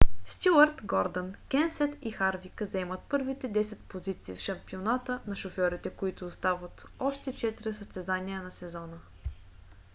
[0.25, 6.85] стюарт гордън кенсет и харвик заемат първите десет позиции в шампионата на шофьорите като остават
[6.99, 8.97] още четири състезания за сезона